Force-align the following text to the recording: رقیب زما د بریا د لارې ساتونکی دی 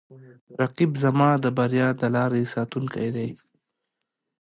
رقیب 0.59 0.91
زما 1.03 1.29
د 1.43 1.45
بریا 1.57 1.89
د 2.01 2.03
لارې 2.15 2.43
ساتونکی 2.53 3.07
دی 3.15 3.29